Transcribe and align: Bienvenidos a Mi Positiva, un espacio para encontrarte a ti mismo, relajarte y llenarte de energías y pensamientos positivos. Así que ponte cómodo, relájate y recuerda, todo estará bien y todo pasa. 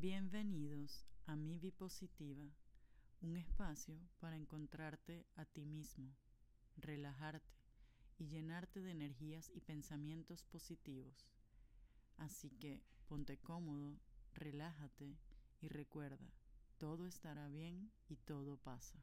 Bienvenidos 0.00 1.04
a 1.26 1.34
Mi 1.34 1.58
Positiva, 1.72 2.48
un 3.20 3.36
espacio 3.36 3.98
para 4.20 4.36
encontrarte 4.36 5.26
a 5.34 5.44
ti 5.44 5.66
mismo, 5.66 6.14
relajarte 6.76 7.58
y 8.16 8.28
llenarte 8.28 8.80
de 8.80 8.92
energías 8.92 9.50
y 9.52 9.60
pensamientos 9.60 10.44
positivos. 10.44 11.26
Así 12.16 12.48
que 12.48 12.84
ponte 13.08 13.38
cómodo, 13.38 13.98
relájate 14.34 15.18
y 15.60 15.66
recuerda, 15.66 16.30
todo 16.78 17.08
estará 17.08 17.48
bien 17.48 17.90
y 18.08 18.18
todo 18.18 18.56
pasa. 18.56 19.02